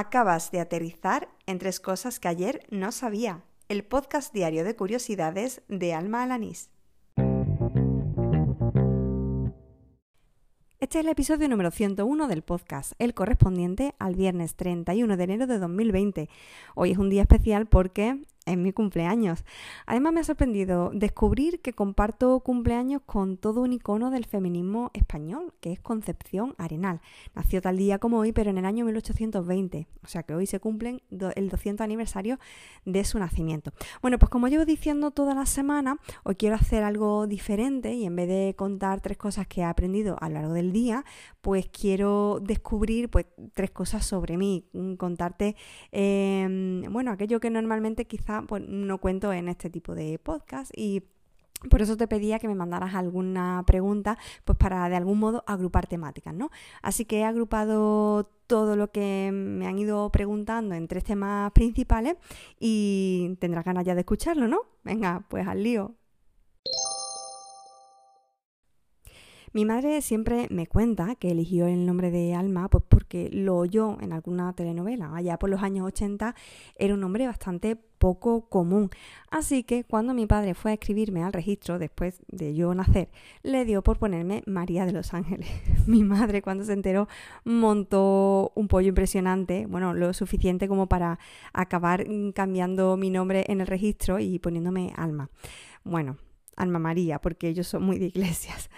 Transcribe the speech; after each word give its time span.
Acabas 0.00 0.52
de 0.52 0.60
aterrizar 0.60 1.28
en 1.46 1.58
tres 1.58 1.80
cosas 1.80 2.20
que 2.20 2.28
ayer 2.28 2.64
no 2.70 2.92
sabía. 2.92 3.42
El 3.68 3.82
podcast 3.82 4.32
diario 4.32 4.62
de 4.62 4.76
curiosidades 4.76 5.62
de 5.66 5.92
Alma 5.92 6.22
Alanís. 6.22 6.70
Este 10.78 11.00
es 11.00 11.04
el 11.04 11.08
episodio 11.08 11.48
número 11.48 11.72
101 11.72 12.28
del 12.28 12.42
podcast, 12.42 12.92
el 13.00 13.12
correspondiente 13.12 13.96
al 13.98 14.14
viernes 14.14 14.54
31 14.54 15.16
de 15.16 15.24
enero 15.24 15.48
de 15.48 15.58
2020. 15.58 16.28
Hoy 16.76 16.92
es 16.92 16.98
un 16.98 17.10
día 17.10 17.22
especial 17.22 17.66
porque 17.66 18.22
en 18.48 18.62
mi 18.62 18.72
cumpleaños. 18.72 19.44
Además 19.86 20.12
me 20.12 20.20
ha 20.20 20.24
sorprendido 20.24 20.90
descubrir 20.92 21.60
que 21.60 21.72
comparto 21.72 22.40
cumpleaños 22.40 23.02
con 23.04 23.36
todo 23.36 23.60
un 23.60 23.72
icono 23.72 24.10
del 24.10 24.24
feminismo 24.24 24.90
español, 24.94 25.52
que 25.60 25.72
es 25.72 25.80
Concepción 25.80 26.54
Arenal. 26.58 27.00
Nació 27.34 27.60
tal 27.60 27.76
día 27.76 27.98
como 27.98 28.18
hoy, 28.18 28.32
pero 28.32 28.50
en 28.50 28.58
el 28.58 28.64
año 28.64 28.84
1820, 28.84 29.86
o 30.02 30.06
sea 30.06 30.22
que 30.22 30.34
hoy 30.34 30.46
se 30.46 30.60
cumplen 30.60 31.02
el 31.10 31.48
200 31.48 31.84
aniversario 31.84 32.38
de 32.84 33.04
su 33.04 33.18
nacimiento. 33.18 33.72
Bueno, 34.02 34.18
pues 34.18 34.30
como 34.30 34.48
llevo 34.48 34.64
diciendo 34.64 35.10
toda 35.10 35.34
la 35.34 35.46
semana, 35.46 35.98
hoy 36.24 36.36
quiero 36.36 36.56
hacer 36.56 36.82
algo 36.82 37.26
diferente 37.26 37.94
y 37.94 38.04
en 38.04 38.16
vez 38.16 38.28
de 38.28 38.54
contar 38.56 39.00
tres 39.00 39.18
cosas 39.18 39.46
que 39.46 39.60
he 39.60 39.64
aprendido 39.64 40.16
a 40.20 40.28
lo 40.28 40.36
largo 40.36 40.52
del 40.54 40.72
día, 40.72 41.04
pues 41.40 41.68
quiero 41.68 42.40
descubrir 42.42 43.10
pues 43.10 43.26
tres 43.54 43.70
cosas 43.70 44.04
sobre 44.04 44.36
mí, 44.36 44.64
contarte, 44.96 45.56
em, 45.92 46.82
bueno, 46.92 47.10
aquello 47.10 47.40
que 47.40 47.50
normalmente 47.50 48.06
pues 48.46 48.62
no 48.66 48.98
cuento 48.98 49.32
en 49.32 49.48
este 49.48 49.70
tipo 49.70 49.94
de 49.94 50.18
podcast 50.18 50.70
y 50.76 51.02
por 51.70 51.82
eso 51.82 51.96
te 51.96 52.06
pedía 52.06 52.38
que 52.38 52.48
me 52.48 52.54
mandaras 52.54 52.94
alguna 52.94 53.64
pregunta, 53.66 54.16
pues 54.44 54.56
para 54.56 54.88
de 54.88 54.96
algún 54.96 55.18
modo 55.18 55.42
agrupar 55.46 55.86
temáticas, 55.88 56.32
¿no? 56.34 56.50
Así 56.82 57.04
que 57.04 57.18
he 57.18 57.24
agrupado 57.24 58.30
todo 58.46 58.76
lo 58.76 58.90
que 58.92 59.30
me 59.32 59.66
han 59.66 59.78
ido 59.78 60.10
preguntando 60.10 60.74
en 60.74 60.86
tres 60.88 61.04
temas 61.04 61.50
principales 61.52 62.16
y 62.60 63.36
tendrás 63.40 63.64
ganas 63.64 63.84
ya 63.84 63.94
de 63.94 64.00
escucharlo, 64.00 64.46
¿no? 64.46 64.62
Venga, 64.84 65.24
pues 65.28 65.46
al 65.46 65.62
lío. 65.62 65.94
Mi 69.52 69.64
madre 69.64 70.02
siempre 70.02 70.46
me 70.50 70.66
cuenta 70.66 71.14
que 71.14 71.30
eligió 71.30 71.66
el 71.66 71.86
nombre 71.86 72.10
de 72.10 72.34
Alma 72.34 72.68
pues 72.68 72.84
porque 72.88 73.30
lo 73.32 73.56
oyó 73.56 73.98
en 74.00 74.12
alguna 74.12 74.52
telenovela. 74.52 75.14
Allá 75.14 75.38
por 75.38 75.50
los 75.50 75.62
años 75.62 75.86
80 75.86 76.34
era 76.76 76.94
un 76.94 77.00
nombre 77.00 77.26
bastante 77.26 77.76
poco 77.76 78.48
común. 78.48 78.90
Así 79.30 79.64
que 79.64 79.84
cuando 79.84 80.14
mi 80.14 80.26
padre 80.26 80.54
fue 80.54 80.70
a 80.70 80.74
escribirme 80.74 81.24
al 81.24 81.32
registro 81.32 81.78
después 81.78 82.22
de 82.28 82.54
yo 82.54 82.74
nacer, 82.74 83.08
le 83.42 83.64
dio 83.64 83.82
por 83.82 83.98
ponerme 83.98 84.42
María 84.46 84.86
de 84.86 84.92
los 84.92 85.14
Ángeles. 85.14 85.48
mi 85.86 86.04
madre 86.04 86.42
cuando 86.42 86.64
se 86.64 86.72
enteró 86.72 87.08
montó 87.44 88.52
un 88.54 88.68
pollo 88.68 88.88
impresionante, 88.88 89.66
bueno, 89.66 89.94
lo 89.94 90.12
suficiente 90.12 90.68
como 90.68 90.86
para 90.86 91.18
acabar 91.52 92.06
cambiando 92.34 92.96
mi 92.96 93.10
nombre 93.10 93.44
en 93.48 93.60
el 93.60 93.66
registro 93.66 94.18
y 94.18 94.38
poniéndome 94.38 94.92
Alma. 94.96 95.30
Bueno, 95.84 96.16
Alma 96.56 96.78
María, 96.78 97.20
porque 97.20 97.48
ellos 97.48 97.66
son 97.66 97.84
muy 97.84 97.98
de 97.98 98.06
iglesias. 98.06 98.70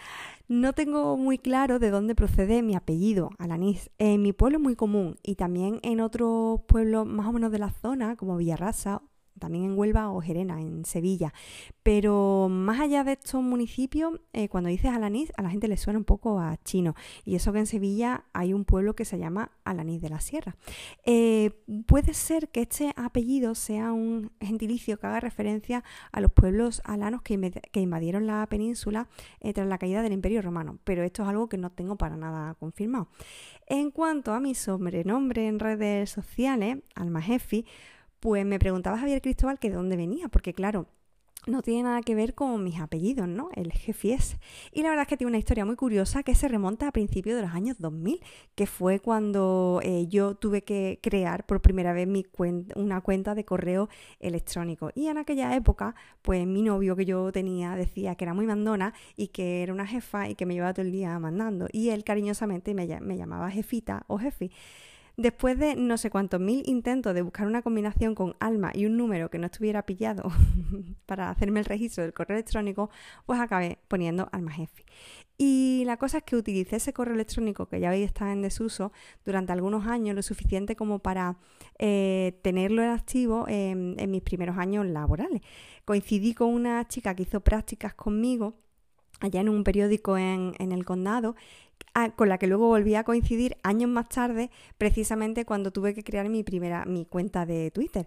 No 0.51 0.73
tengo 0.73 1.17
muy 1.17 1.39
claro 1.39 1.79
de 1.79 1.91
dónde 1.91 2.17
procede 2.17 2.61
mi 2.63 2.75
apellido, 2.75 3.31
Alanís. 3.39 3.89
En 3.99 4.21
mi 4.21 4.33
pueblo 4.33 4.59
es 4.59 4.63
muy 4.65 4.75
común 4.75 5.15
y 5.23 5.37
también 5.37 5.79
en 5.85 6.01
otros 6.01 6.63
pueblos 6.67 7.07
más 7.07 7.29
o 7.29 7.33
menos 7.33 7.53
de 7.53 7.61
la 7.61 7.71
zona, 7.71 8.17
como 8.17 8.37
Villarrasa 8.37 9.01
también 9.41 9.65
en 9.65 9.79
Huelva 9.79 10.11
o 10.11 10.21
Gerena, 10.21 10.61
en 10.61 10.85
Sevilla. 10.85 11.35
Pero 11.83 12.49
más 12.49 12.79
allá 12.79 13.03
de 13.03 13.13
estos 13.13 13.43
municipios, 13.43 14.21
eh, 14.33 14.49
cuando 14.49 14.69
dices 14.69 14.93
Alanís, 14.93 15.33
a 15.37 15.43
la 15.43 15.51
gente 15.51 15.67
le 15.67 15.77
suena 15.77 15.99
un 15.99 16.05
poco 16.05 16.39
a 16.39 16.57
chino. 16.63 16.95
Y 17.25 17.35
eso 17.35 17.53
que 17.53 17.59
en 17.59 17.67
Sevilla 17.67 18.25
hay 18.33 18.53
un 18.53 18.65
pueblo 18.65 18.95
que 18.95 19.05
se 19.05 19.19
llama 19.19 19.51
Alanís 19.65 20.01
de 20.01 20.11
la 20.11 20.21
Sierra. 20.21 20.57
Eh, 21.05 21.51
puede 21.87 22.15
ser 22.15 22.49
que 22.51 22.63
este 22.63 22.93
apellido 22.97 23.55
sea 23.55 23.93
un 23.93 24.31
gentilicio 24.41 24.99
que 24.99 25.07
haga 25.07 25.21
referencia 25.21 25.83
a 26.13 26.21
los 26.21 26.31
pueblos 26.31 26.83
alanos 26.85 27.23
que, 27.23 27.35
invadieron 27.81 28.27
la 28.27 28.47
península 28.47 29.09
eh, 29.41 29.53
tras 29.53 29.67
la 29.67 29.79
caída 29.79 30.03
del 30.03 30.13
Imperio 30.13 30.43
Romano, 30.43 30.79
pero 30.85 31.03
esto 31.03 31.23
es 31.23 31.29
algo 31.29 31.49
que 31.49 31.57
no 31.57 31.71
tengo 31.71 31.97
para 31.97 32.17
nada 32.17 32.55
confirmado. 32.55 33.09
En 33.67 33.91
cuanto 33.91 34.33
a 34.33 34.41
mi 34.41 34.55
sobrenombre 34.55 35.47
en 35.47 35.59
redes 35.59 36.11
sociales, 36.11 36.79
Almajefi, 36.95 37.65
pues 38.21 38.45
me 38.47 38.59
preguntaba 38.59 38.99
Javier 38.99 39.23
Cristóbal 39.23 39.59
que 39.59 39.71
de 39.71 39.77
dónde 39.77 39.97
venía, 39.97 40.29
porque 40.29 40.55
claro, 40.55 40.87
no 41.47 41.63
tiene 41.63 41.85
nada 41.85 42.03
que 42.03 42.15
ver 42.15 42.35
con 42.35 42.63
mis 42.63 42.81
apellidos, 42.81 43.27
¿no? 43.27 43.49
El 43.55 43.73
es. 44.03 44.37
Y 44.73 44.83
la 44.83 44.91
verdad 44.91 45.03
es 45.03 45.09
que 45.09 45.17
tiene 45.17 45.31
una 45.31 45.39
historia 45.39 45.65
muy 45.65 45.77
curiosa 45.77 46.23
que 46.23 46.35
se 46.35 46.49
remonta 46.49 46.89
a 46.89 46.93
principios 46.93 47.37
de 47.37 47.43
los 47.43 47.53
años 47.53 47.79
2000, 47.79 48.21
que 48.55 48.67
fue 48.67 49.01
cuando 49.01 49.81
eh, 49.83 50.07
yo 50.09 50.35
tuve 50.35 50.63
que 50.63 50.99
crear 51.03 51.47
por 51.47 51.63
primera 51.63 51.93
vez 51.93 52.07
mi 52.07 52.27
una 52.75 53.01
cuenta 53.01 53.35
de 53.35 53.45
correo 53.45 53.89
electrónico. 54.19 54.91
Y 54.95 55.07
en 55.07 55.19
aquella 55.19 55.55
época, 55.57 55.95
pues 56.23 56.47
mi 56.47 56.63
novio 56.63 56.95
que 56.95 57.07
yo 57.07 57.33
tenía 57.33 57.75
decía 57.75 58.15
que 58.17 58.25
era 58.25 58.35
muy 58.35 58.47
mandona 58.47 58.93
y 59.17 59.29
que 59.29 59.63
era 59.63 59.73
una 59.73 59.87
jefa 59.87 60.29
y 60.29 60.35
que 60.35 60.47
me 60.47 60.55
llevaba 60.55 60.75
todo 60.75 60.85
el 60.85 60.93
día 60.93 61.19
mandando. 61.19 61.69
Y 61.73 61.89
él 61.89 62.05
cariñosamente 62.05 62.75
me, 62.75 62.87
me 63.01 63.17
llamaba 63.17 63.51
jefita 63.51 64.05
o 64.09 64.19
jefi. 64.19 64.51
Después 65.21 65.59
de 65.59 65.77
no 65.77 65.99
sé 65.99 66.09
cuántos 66.09 66.41
mil 66.41 66.63
intentos 66.65 67.13
de 67.13 67.21
buscar 67.21 67.47
una 67.47 67.61
combinación 67.61 68.15
con 68.15 68.37
alma 68.41 68.71
y 68.73 68.87
un 68.87 68.97
número 68.97 69.29
que 69.29 69.37
no 69.37 69.45
estuviera 69.45 69.85
pillado 69.85 70.31
para 71.05 71.29
hacerme 71.29 71.61
el 71.61 71.67
registro 71.67 72.03
del 72.03 72.15
correo 72.15 72.39
electrónico, 72.39 72.89
pues 73.27 73.39
acabé 73.39 73.81
poniendo 73.87 74.31
alma 74.33 74.51
jefe. 74.51 74.87
Y 75.37 75.83
la 75.85 75.99
cosa 75.99 76.19
es 76.19 76.25
que 76.25 76.37
utilicé 76.37 76.77
ese 76.77 76.95
correo 76.95 77.13
electrónico 77.13 77.67
que 77.67 77.81
ya 77.81 77.91
veis 77.91 78.07
está 78.07 78.33
en 78.33 78.41
desuso 78.41 78.93
durante 79.23 79.53
algunos 79.53 79.87
años, 79.87 80.17
lo 80.17 80.23
suficiente 80.23 80.75
como 80.75 81.01
para 81.01 81.37
eh, 81.79 82.41
tenerlo 82.41 82.83
en 82.83 82.89
activo 82.89 83.45
en, 83.47 84.11
mis 84.11 84.23
primeros 84.23 84.57
años 84.57 84.87
laborales. 84.87 85.43
Coincidí 85.85 86.33
con 86.33 86.49
una 86.49 86.89
chica 86.89 87.15
que 87.15 87.25
hizo 87.25 87.43
prácticas 87.43 87.93
conmigo 87.93 88.55
allá 89.21 89.41
en 89.41 89.49
un 89.49 89.65
periódico 89.65 90.19
en, 90.19 90.55
en 90.59 90.73
el 90.73 90.85
condado 90.85 91.37
con 92.17 92.29
la 92.29 92.39
que 92.39 92.47
luego 92.47 92.69
volví 92.69 92.95
a 92.95 93.05
coincidir 93.05 93.57
años 93.63 93.91
más 93.91 94.09
tarde, 94.09 94.51
precisamente 94.79 95.45
cuando 95.45 95.71
tuve 95.71 95.95
que 95.95 96.05
crear 96.05 96.29
mi 96.29 96.43
primera 96.43 96.85
mi 96.85 97.05
cuenta 97.05 97.47
de 97.47 97.71
Twitter. 97.71 98.07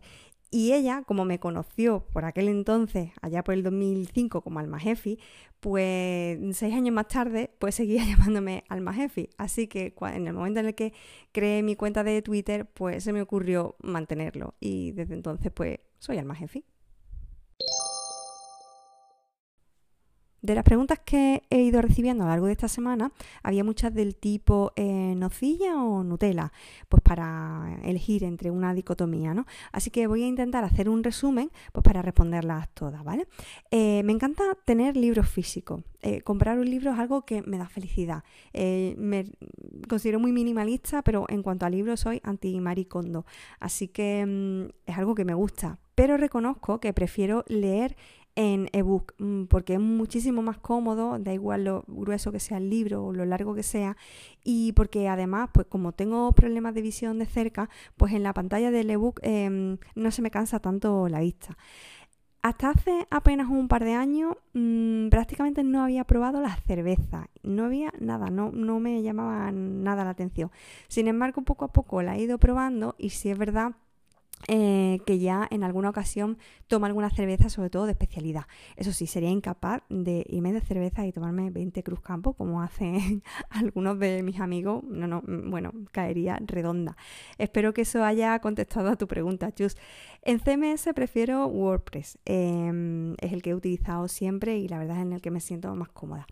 Y 0.52 0.74
ella, 0.74 1.04
como 1.08 1.26
me 1.26 1.40
conoció 1.40 2.06
por 2.14 2.26
aquel 2.26 2.48
entonces, 2.48 3.10
allá 3.22 3.44
por 3.44 3.56
el 3.56 3.64
2005 3.64 4.42
como 4.42 4.60
Alma 4.60 4.80
Jefi, 4.80 5.18
pues 5.60 6.38
seis 6.56 6.76
años 6.76 6.94
más 6.94 7.08
tarde, 7.08 7.50
pues 7.58 7.76
seguía 7.76 8.06
llamándome 8.06 8.64
Alma 8.70 8.94
Jefi. 8.94 9.30
Así 9.38 9.68
que 9.68 9.96
en 10.14 10.28
el 10.28 10.34
momento 10.34 10.60
en 10.60 10.68
el 10.68 10.76
que 10.76 10.94
creé 11.32 11.64
mi 11.64 11.76
cuenta 11.76 12.04
de 12.04 12.22
Twitter, 12.22 12.68
pues 12.68 13.04
se 13.04 13.14
me 13.14 13.22
ocurrió 13.22 13.76
mantenerlo. 13.82 14.54
Y 14.60 14.92
desde 14.92 15.16
entonces, 15.16 15.52
pues 15.52 15.80
soy 15.98 16.20
Alma 16.20 16.36
Jefi. 16.36 16.64
De 20.44 20.56
las 20.56 20.66
preguntas 20.66 21.00
que 21.00 21.44
he 21.50 21.62
ido 21.62 21.82
recibiendo 21.82 22.26
a 22.26 22.28
lo 22.28 22.32
largo 22.32 22.48
de 22.48 22.52
esta 22.52 22.68
semana, 22.68 23.14
había 23.44 23.64
muchas 23.64 23.94
del 23.94 24.18
tipo 24.18 24.74
eh, 24.76 25.16
nocilla 25.16 25.82
o 25.82 26.04
Nutella, 26.04 26.52
pues 26.90 27.02
para 27.02 27.80
elegir 27.82 28.26
entre 28.26 28.52
una 28.52 28.74
dicotomía, 28.74 29.34
¿no? 29.34 29.46
Así 29.72 29.90
que 29.90 30.06
voy 30.06 30.24
a 30.24 30.28
intentar 30.28 30.66
hacer 30.66 30.90
un 30.90 31.02
resumen 31.02 31.50
pues 31.72 31.82
para 31.82 32.02
responderlas 32.02 32.68
todas, 32.74 33.06
¿vale? 33.06 33.26
Eh, 33.72 34.04
me 34.04 34.12
encanta 34.12 34.44
tener 34.66 34.98
libros 34.98 35.30
físicos. 35.30 35.82
Eh, 36.02 36.20
comprar 36.24 36.60
un 36.60 36.70
libro 36.70 36.92
es 36.92 37.00
algo 37.00 37.22
que 37.22 37.42
me 37.44 37.58
da 37.58 37.70
felicidad. 37.70 38.26
me 38.54 39.32
considero 39.88 40.20
muy 40.20 40.34
minimalista, 40.34 41.04
pero 41.04 41.26
en 41.30 41.42
cuanto 41.42 41.66
a 41.66 41.70
libros 41.70 42.02
soy 42.02 42.20
anti-maricondo. 42.22 43.26
Así 43.62 43.88
que 43.88 44.26
mm, 44.26 44.92
es 44.92 44.98
algo 44.98 45.16
que 45.16 45.24
me 45.24 45.36
gusta. 45.36 45.80
Pero 45.96 46.18
reconozco 46.18 46.80
que 46.80 46.92
prefiero 46.92 47.46
leer 47.48 47.96
en 48.36 48.70
ebook 48.74 49.14
mm, 49.20 49.46
porque 49.46 49.74
es 49.76 49.80
muchísimo 49.80 50.42
más 50.42 50.58
cómodo, 50.58 51.20
da 51.20 51.34
igual 51.34 51.66
lo 51.66 51.84
grueso 51.88 52.32
que 52.32 52.40
sea 52.40 52.58
el 52.58 52.70
libro 52.70 53.06
o 53.06 53.14
lo 53.14 53.26
largo 53.26 53.54
que 53.54 53.64
sea 53.64 53.96
y 54.44 54.72
porque 54.74 55.08
además 55.08 55.50
pues 55.54 55.68
como 55.68 55.92
tengo 55.92 56.32
problemas 56.34 56.74
de 56.74 56.82
visión 56.82 57.20
de 57.20 57.26
cerca 57.26 57.70
pues 57.98 58.14
en 58.14 58.24
la 58.24 58.34
pantalla 58.34 58.72
del 58.72 58.90
ebook 58.90 59.20
eh, 59.24 59.78
no 59.96 60.12
se 60.12 60.22
me 60.22 60.32
cansa 60.32 60.60
tanto 60.60 61.08
la 61.10 61.20
vista. 61.20 61.58
Hasta 62.42 62.72
hace 62.72 63.08
apenas 63.10 63.48
un 63.48 63.70
par 63.70 63.86
de 63.86 63.94
años 63.94 64.36
mmm, 64.52 65.08
prácticamente 65.08 65.64
no 65.64 65.82
había 65.82 66.04
probado 66.04 66.42
la 66.42 66.54
cerveza, 66.58 67.30
no 67.42 67.64
había 67.66 67.94
nada, 68.02 68.30
no, 68.30 68.52
no 68.52 68.82
me 68.82 69.02
llamaba 69.02 69.50
nada 69.54 70.04
la 70.04 70.10
atención. 70.10 70.52
Sin 70.90 71.08
embargo, 71.08 71.44
poco 71.44 71.64
a 71.64 71.72
poco 71.72 72.02
la 72.02 72.18
he 72.18 72.22
ido 72.22 72.38
probando 72.40 72.96
y 72.98 73.12
si 73.12 73.30
es 73.30 73.38
verdad 73.38 73.76
eh, 74.48 75.00
que 75.06 75.20
ya 75.20 75.48
en 75.50 75.64
alguna 75.64 75.90
ocasión 75.90 76.38
toma 76.68 76.88
alguna 76.88 77.10
cerveza, 77.10 77.50
sobre 77.50 77.70
todo 77.70 77.86
de 77.86 77.92
especialidad. 77.92 78.44
Eso 78.76 78.92
sí, 78.92 79.08
sería 79.08 79.30
incapaz 79.30 79.82
de 79.90 80.26
irme 80.30 80.54
de 80.54 80.62
cerveza 80.62 81.06
y 81.06 81.12
tomarme 81.12 81.50
20 81.50 81.84
Cruz 81.84 82.02
Campo, 82.02 82.34
como 82.34 82.62
hacen 82.62 83.24
algunos 83.50 84.00
de 84.00 84.24
mis 84.24 84.40
amigos. 84.40 84.84
No, 84.84 85.08
no, 85.08 85.22
mm, 85.26 85.50
bueno, 85.50 85.72
caería 85.92 86.40
redonda. 86.46 86.98
Espero 87.38 87.74
que 87.74 87.82
eso 87.82 88.04
haya 88.04 88.38
contestado 88.40 88.90
a 88.90 88.96
tu 88.96 89.08
pregunta, 89.08 89.52
Chus. 89.54 89.78
En 90.22 90.40
CMS 90.40 90.94
prefiero 90.94 91.46
WordPress. 91.48 92.18
Em, 92.26 93.14
es 93.20 93.34
el 93.34 93.42
que 93.42 93.52
he 93.52 93.56
utilizado 93.56 94.08
siempre 94.08 94.58
y 94.58 94.68
la 94.68 94.78
verdad 94.78 94.98
es 94.98 95.04
en 95.04 95.14
el 95.14 95.22
que 95.22 95.32
me 95.32 95.40
siento 95.40 95.74
más 95.76 95.90
cómoda. 95.90 96.28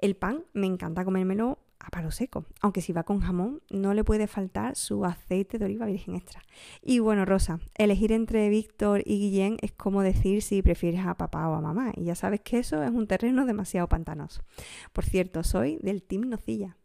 El 0.00 0.14
pan 0.14 0.44
me 0.52 0.66
encanta 0.66 1.04
comérmelo 1.04 1.57
a 1.80 1.90
palo 1.90 2.10
seco. 2.10 2.44
Aunque 2.60 2.80
si 2.80 2.92
va 2.92 3.02
con 3.02 3.20
jamón, 3.20 3.62
no 3.70 3.94
le 3.94 4.04
puede 4.04 4.26
faltar 4.26 4.76
su 4.76 5.04
aceite 5.04 5.58
de 5.58 5.66
oliva 5.66 5.86
virgen 5.86 6.14
extra. 6.14 6.42
Y 6.82 6.98
bueno, 6.98 7.24
Rosa, 7.24 7.60
elegir 7.74 8.12
entre 8.12 8.48
Víctor 8.48 9.02
y 9.04 9.18
Guillén 9.18 9.58
es 9.60 9.72
como 9.72 10.02
decir 10.02 10.42
si 10.42 10.62
prefieres 10.62 11.06
a 11.06 11.16
papá 11.16 11.48
o 11.48 11.54
a 11.54 11.60
mamá. 11.60 11.92
Y 11.94 12.04
ya 12.04 12.14
sabes 12.14 12.40
que 12.40 12.58
eso 12.58 12.82
es 12.82 12.90
un 12.90 13.06
terreno 13.06 13.46
demasiado 13.46 13.88
pantanoso. 13.88 14.42
Por 14.92 15.04
cierto, 15.04 15.42
soy 15.44 15.78
del 15.82 16.02
Team 16.02 16.28
Nocilla. 16.28 16.77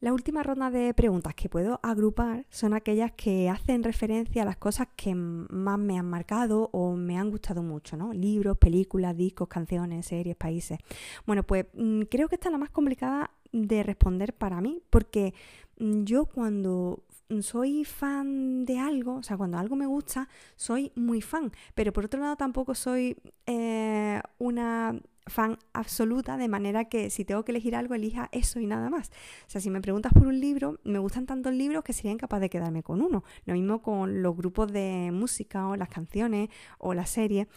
La 0.00 0.12
última 0.12 0.42
ronda 0.42 0.70
de 0.70 0.92
preguntas 0.92 1.34
que 1.34 1.48
puedo 1.48 1.80
agrupar 1.82 2.44
son 2.50 2.74
aquellas 2.74 3.12
que 3.12 3.48
hacen 3.48 3.82
referencia 3.82 4.42
a 4.42 4.44
las 4.44 4.58
cosas 4.58 4.88
que 4.94 5.14
más 5.14 5.78
me 5.78 5.98
han 5.98 6.04
marcado 6.04 6.68
o 6.72 6.94
me 6.96 7.16
han 7.18 7.30
gustado 7.30 7.62
mucho, 7.62 7.96
¿no? 7.96 8.12
Libros, 8.12 8.58
películas, 8.58 9.16
discos, 9.16 9.48
canciones, 9.48 10.04
series, 10.04 10.36
países. 10.36 10.78
Bueno, 11.24 11.44
pues 11.44 11.66
mm, 11.72 12.02
creo 12.02 12.28
que 12.28 12.34
esta 12.34 12.48
es 12.48 12.52
la 12.52 12.58
más 12.58 12.70
complicada 12.70 13.30
de 13.52 13.82
responder 13.82 14.34
para 14.34 14.60
mí, 14.60 14.82
porque 14.90 15.32
mm, 15.78 16.04
yo 16.04 16.26
cuando 16.26 17.02
soy 17.40 17.84
fan 17.84 18.66
de 18.66 18.78
algo, 18.78 19.16
o 19.16 19.22
sea, 19.22 19.38
cuando 19.38 19.56
algo 19.58 19.76
me 19.76 19.86
gusta, 19.86 20.28
soy 20.56 20.92
muy 20.94 21.22
fan, 21.22 21.52
pero 21.74 21.92
por 21.92 22.04
otro 22.04 22.20
lado 22.20 22.36
tampoco 22.36 22.74
soy 22.74 23.16
eh, 23.46 24.20
una 24.38 25.00
fan 25.26 25.58
absoluta, 25.72 26.36
de 26.36 26.48
manera 26.48 26.86
que 26.86 27.10
si 27.10 27.24
tengo 27.24 27.44
que 27.44 27.52
elegir 27.52 27.74
algo, 27.74 27.94
elija 27.94 28.28
eso 28.32 28.60
y 28.60 28.66
nada 28.66 28.90
más. 28.90 29.10
O 29.46 29.50
sea, 29.50 29.60
si 29.60 29.70
me 29.70 29.80
preguntas 29.80 30.12
por 30.12 30.26
un 30.26 30.40
libro, 30.40 30.78
me 30.84 30.98
gustan 30.98 31.26
tantos 31.26 31.52
libros 31.52 31.84
que 31.84 31.92
sería 31.92 32.12
incapaz 32.12 32.40
de 32.40 32.50
quedarme 32.50 32.82
con 32.82 33.02
uno. 33.02 33.24
Lo 33.44 33.54
mismo 33.54 33.82
con 33.82 34.22
los 34.22 34.36
grupos 34.36 34.72
de 34.72 35.10
música 35.12 35.68
o 35.68 35.76
las 35.76 35.88
canciones 35.88 36.48
o 36.78 36.94
las 36.94 37.10
series. 37.10 37.48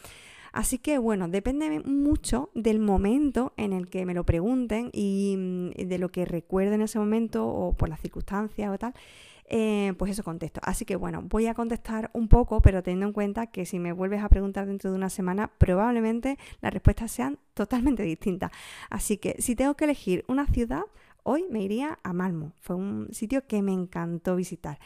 Así 0.52 0.80
que 0.80 0.98
bueno, 0.98 1.28
depende 1.28 1.80
mucho 1.82 2.50
del 2.56 2.80
momento 2.80 3.54
en 3.58 3.74
el 3.74 3.88
que 3.88 4.06
me 4.06 4.14
lo 4.14 4.24
pregunten 4.24 4.90
y 4.94 5.36
mm, 5.38 5.88
de 5.88 5.98
lo 6.00 6.10
que 6.10 6.26
recuerde 6.26 6.76
en 6.76 6.82
ese 6.82 6.98
momento 6.98 7.48
o 7.48 7.74
por 7.74 7.90
las 7.90 8.00
circunstancias 8.00 8.72
o 8.72 8.78
tal. 8.78 8.94
Eh, 9.52 9.94
pues 9.98 10.12
eso 10.12 10.24
contesto. 10.24 10.62
Así 10.64 10.86
que 10.86 10.96
bueno, 10.96 11.24
voy 11.24 11.48
a 11.48 11.56
contestar 11.56 12.12
un 12.14 12.28
poco, 12.28 12.62
pero 12.62 12.84
teniendo 12.84 13.08
en 13.08 13.14
cuenta 13.14 13.48
que 13.48 13.66
si 13.66 13.80
me 13.80 13.92
vuelves 13.92 14.22
a 14.22 14.30
preguntar 14.30 14.68
dentro 14.68 14.92
de 14.92 14.96
una 14.96 15.10
semana, 15.10 15.48
probablemente 15.58 16.38
las 16.62 16.72
respuestas 16.72 17.12
sean 17.12 17.40
totalmente 17.56 18.04
distintas. 18.04 18.52
Así 18.92 19.18
que 19.18 19.36
si 19.40 19.56
tengo 19.56 19.74
que 19.76 19.86
elegir 19.86 20.24
una 20.28 20.46
ciudad, 20.46 20.84
hoy 21.24 21.46
me 21.50 21.64
iría 21.64 21.98
a 22.04 22.14
Malmo. 22.14 22.54
Fue 22.60 22.76
un 22.76 23.08
sitio 23.12 23.48
que 23.48 23.64
me 23.64 23.74
encantó 23.74 24.36
visitar. 24.36 24.78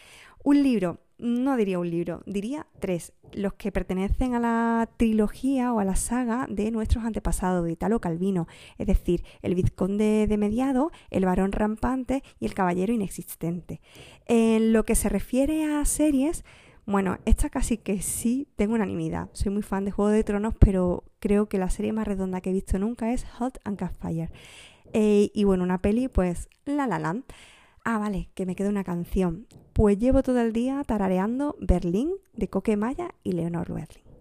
Un 0.46 0.64
libro, 0.64 1.00
no 1.24 1.56
diría 1.56 1.80
un 1.80 1.90
libro, 1.90 2.22
diría 2.26 2.68
tres, 2.80 3.14
los 3.32 3.54
que 3.54 3.72
pertenecen 3.72 4.36
a 4.36 4.40
la 4.40 4.90
trilogía 4.98 5.72
o 5.72 5.80
a 5.80 5.86
la 5.86 5.96
saga 5.96 6.48
de 6.50 6.70
nuestros 6.70 7.06
antepasados 7.06 7.64
de 7.64 7.72
Italo 7.72 8.02
Calvino, 8.02 8.48
es 8.78 8.88
decir, 8.88 9.24
el 9.42 9.56
vizconde 9.56 10.28
de 10.28 10.38
mediado, 10.38 10.92
el 11.10 11.24
varón 11.24 11.54
rampante 11.54 12.24
y 12.42 12.46
el 12.46 12.54
caballero 12.54 12.94
inexistente. 12.94 13.80
En 14.26 14.74
lo 14.74 14.84
que 14.84 14.96
se 14.96 15.08
refiere 15.08 15.64
a 15.64 15.86
series, 15.86 16.44
bueno, 16.86 17.18
esta 17.24 17.50
casi 17.50 17.78
que 17.78 18.02
sí 18.02 18.50
tengo 18.58 18.76
unanimidad. 18.76 19.30
Soy 19.32 19.54
muy 19.54 19.64
fan 19.64 19.86
de 19.86 19.92
Juego 19.92 20.12
de 20.12 20.26
Tronos, 20.26 20.56
pero 20.60 21.06
creo 21.20 21.48
que 21.48 21.58
la 21.58 21.70
serie 21.70 21.94
más 21.94 22.06
redonda 22.06 22.42
que 22.42 22.50
he 22.50 22.54
visto 22.54 22.78
nunca 22.78 23.14
es 23.14 23.24
Hot 23.40 23.60
and 23.64 23.80
Fire. 24.02 24.30
Eh, 24.92 25.32
y 25.34 25.46
bueno, 25.46 25.64
una 25.64 25.82
peli, 25.82 26.10
pues 26.10 26.50
La 26.66 26.86
La 26.86 27.00
Land. 27.00 27.24
Ah, 27.86 27.98
vale, 27.98 28.30
que 28.34 28.46
me 28.46 28.56
queda 28.56 28.70
una 28.70 28.86
canción. 28.86 29.46
Pues 29.74 29.98
llevo 29.98 30.24
todo 30.24 30.40
el 30.40 30.54
día 30.54 30.82
tarareando 30.86 31.58
Berlín 31.60 32.14
de 32.34 32.48
Coque 32.48 32.78
Maya 32.78 33.14
y 33.24 33.34
Leonor 33.34 33.74
Berlín. 33.74 34.13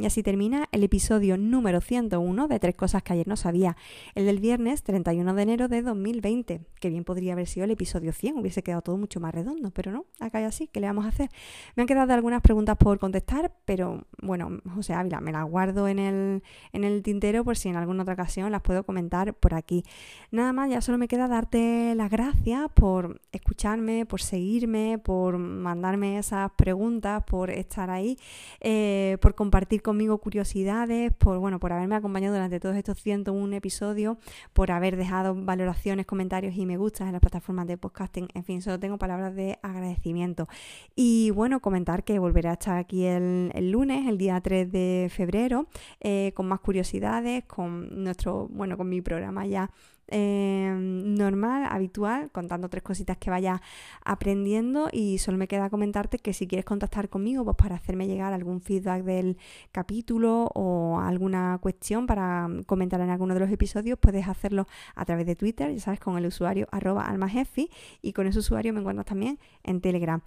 Y 0.00 0.06
así 0.06 0.22
termina 0.22 0.66
el 0.72 0.82
episodio 0.82 1.36
número 1.36 1.82
101 1.82 2.48
de 2.48 2.58
Tres 2.58 2.74
Cosas 2.74 3.02
que 3.02 3.12
ayer 3.12 3.28
no 3.28 3.36
sabía, 3.36 3.76
el 4.14 4.24
del 4.24 4.40
viernes 4.40 4.82
31 4.82 5.34
de 5.34 5.42
enero 5.42 5.68
de 5.68 5.82
2020, 5.82 6.62
que 6.80 6.88
bien 6.88 7.04
podría 7.04 7.34
haber 7.34 7.46
sido 7.46 7.64
el 7.64 7.70
episodio 7.72 8.14
100, 8.14 8.38
hubiese 8.38 8.62
quedado 8.62 8.80
todo 8.80 8.96
mucho 8.96 9.20
más 9.20 9.34
redondo, 9.34 9.70
pero 9.72 9.92
no, 9.92 10.06
acá 10.18 10.38
hay 10.38 10.44
así, 10.44 10.68
¿qué 10.68 10.80
le 10.80 10.86
vamos 10.86 11.04
a 11.04 11.08
hacer? 11.08 11.28
Me 11.76 11.82
han 11.82 11.86
quedado 11.86 12.14
algunas 12.14 12.40
preguntas 12.40 12.78
por 12.78 12.98
contestar, 12.98 13.52
pero 13.66 14.06
bueno, 14.22 14.62
José 14.74 14.94
Ávila, 14.94 15.20
me 15.20 15.32
las 15.32 15.44
guardo 15.44 15.86
en 15.86 15.98
el, 15.98 16.42
en 16.72 16.84
el 16.84 17.02
tintero 17.02 17.44
por 17.44 17.58
si 17.58 17.68
en 17.68 17.76
alguna 17.76 18.04
otra 18.04 18.14
ocasión 18.14 18.50
las 18.50 18.62
puedo 18.62 18.84
comentar 18.84 19.34
por 19.34 19.52
aquí. 19.52 19.84
Nada 20.30 20.54
más, 20.54 20.70
ya 20.70 20.80
solo 20.80 20.96
me 20.96 21.08
queda 21.08 21.28
darte 21.28 21.94
las 21.94 22.10
gracias 22.10 22.70
por 22.72 23.20
escucharme, 23.32 24.06
por 24.06 24.22
seguirme, 24.22 24.96
por 24.96 25.36
mandarme 25.36 26.16
esas 26.16 26.50
preguntas, 26.52 27.22
por 27.24 27.50
estar 27.50 27.90
ahí, 27.90 28.16
eh, 28.60 29.18
por 29.20 29.34
compartir 29.34 29.82
con 29.82 29.89
conmigo 29.90 30.18
curiosidades, 30.18 31.12
por, 31.12 31.40
bueno, 31.40 31.58
por 31.58 31.72
haberme 31.72 31.96
acompañado 31.96 32.34
durante 32.34 32.60
todos 32.60 32.76
estos 32.76 33.02
101 33.02 33.56
episodios, 33.56 34.18
por 34.52 34.70
haber 34.70 34.96
dejado 34.96 35.34
valoraciones, 35.34 36.06
comentarios 36.06 36.54
y 36.54 36.64
me 36.64 36.76
gustas 36.76 37.08
en 37.08 37.12
las 37.12 37.20
plataformas 37.20 37.66
de 37.66 37.76
podcasting. 37.76 38.28
En 38.34 38.44
fin, 38.44 38.62
solo 38.62 38.78
tengo 38.78 38.98
palabras 38.98 39.34
de 39.34 39.58
agradecimiento. 39.62 40.46
Y 40.94 41.32
bueno, 41.32 41.58
comentar 41.58 42.04
que 42.04 42.20
volveré 42.20 42.50
a 42.50 42.52
estar 42.52 42.78
aquí 42.78 43.04
el, 43.04 43.50
lunes, 43.72 44.06
el 44.06 44.16
día 44.16 44.40
3 44.40 44.70
de 44.70 45.10
febrero, 45.12 45.66
eh, 45.98 46.30
con 46.36 46.46
más 46.46 46.60
curiosidades, 46.60 47.42
con 47.46 48.04
nuestro, 48.04 48.46
bueno, 48.46 48.76
con 48.76 48.88
mi 48.88 49.00
programa 49.00 49.44
ya 49.44 49.72
Em, 50.12 51.14
normal, 51.14 51.66
habitual, 51.70 52.30
contando 52.32 52.68
tres 52.68 52.82
cositas 52.82 53.16
que 53.16 53.30
vaya 53.30 53.62
aprendiendo 54.04 54.88
y 54.92 55.18
solo 55.18 55.38
me 55.38 55.46
queda 55.46 55.70
comentarte 55.70 56.18
que 56.18 56.32
si 56.32 56.48
quieres 56.48 56.64
contactar 56.64 57.08
conmigo 57.08 57.44
pues 57.44 57.56
para 57.56 57.76
hacerme 57.76 58.08
llegar 58.08 58.32
algún 58.32 58.60
feedback 58.60 59.04
del 59.04 59.38
capítulo 59.70 60.50
o 60.54 60.98
alguna 60.98 61.58
cuestión 61.60 62.06
para 62.06 62.48
comentar 62.66 63.00
en 63.00 63.10
alguno 63.10 63.34
de 63.34 63.40
los 63.40 63.50
episodios, 63.50 63.98
puedes 64.00 64.26
hacerlo 64.26 64.66
a 64.96 65.04
través 65.04 65.26
de 65.26 65.36
Twitter, 65.36 65.72
ya 65.72 65.80
sabes, 65.80 66.00
con 66.00 66.18
el 66.18 66.26
usuario 66.26 66.66
arroba 66.72 67.04
almajefi 67.04 67.70
y 68.02 68.12
con 68.12 68.26
ese 68.26 68.40
usuario 68.40 68.72
me 68.72 68.80
encuentras 68.80 69.06
también 69.06 69.38
en 69.62 69.80
Telegram. 69.80 70.22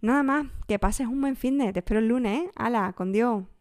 Nada 0.00 0.22
más, 0.22 0.46
que 0.66 0.78
pases 0.78 1.08
un 1.08 1.20
buen 1.20 1.36
fin 1.36 1.58
de, 1.58 1.72
te 1.74 1.80
espero 1.80 2.00
el 2.00 2.08
lunes, 2.08 2.40
¿eh? 2.40 2.50
¡Hala, 2.56 2.94
con 2.94 3.12
Dios! 3.12 3.55